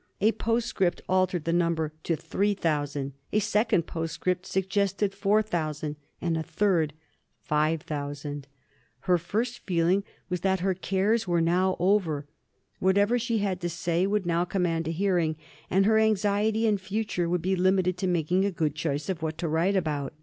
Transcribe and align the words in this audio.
A 0.19 0.31
postscript 0.31 1.03
altered 1.07 1.45
the 1.45 1.53
number 1.53 1.93
to 2.05 2.15
3000, 2.15 3.13
a 3.33 3.37
second 3.37 3.83
postscript 3.85 4.47
suggested 4.47 5.13
4000, 5.13 5.95
and 6.19 6.35
a 6.35 6.41
third 6.41 6.93
5000! 7.41 8.47
Her 9.01 9.17
first 9.19 9.59
feeling 9.67 10.03
was 10.27 10.41
that 10.41 10.61
all 10.61 10.65
her 10.65 10.73
cares 10.73 11.27
were 11.27 11.39
now 11.39 11.77
over. 11.77 12.25
Whatever 12.79 13.19
she 13.19 13.37
had 13.37 13.61
to 13.61 13.69
say 13.69 14.07
would 14.07 14.25
now 14.25 14.43
command 14.43 14.87
a 14.87 14.91
hearing, 14.91 15.35
and 15.69 15.85
her 15.85 15.99
anxiety 15.99 16.65
in 16.65 16.79
future 16.79 17.29
would 17.29 17.43
be 17.43 17.55
limited 17.55 17.95
to 17.97 18.07
making 18.07 18.43
a 18.43 18.49
good 18.49 18.73
choice 18.73 19.07
what 19.07 19.37
to 19.37 19.47
write 19.47 19.75
about. 19.75 20.13